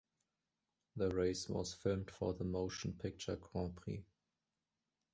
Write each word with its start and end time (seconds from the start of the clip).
The 0.95 1.09
race 1.09 1.47
was 1.47 1.75
filmed 1.75 2.09
for 2.09 2.33
the 2.33 2.43
motion 2.43 2.93
picture 2.93 3.35
"Grand 3.35 3.75
Prix". 3.75 4.03